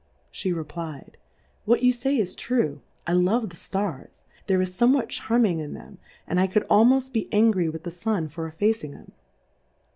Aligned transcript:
She 0.31 0.51
reply'd, 0.51 1.15
what 1.65 1.83
you 1.83 1.93
fay 1.93 2.17
is 2.17 2.33
true, 2.33 2.81
I 3.05 3.13
love 3.13 3.51
the 3.51 3.55
Stars^ 3.55 4.23
there 4.47 4.59
is 4.59 4.71
fomewhat 4.75 5.09
charming 5.09 5.59
ia 5.59 5.67
them, 5.67 5.99
and 6.25 6.39
I 6.39 6.47
could 6.47 6.67
almoft 6.69 7.13
be 7.13 7.29
angry 7.31 7.67
witli 7.67 7.83
the 7.83 7.91
Stm 7.91 8.31
for 8.31 8.47
effacing 8.47 8.95
'em. 8.95 9.11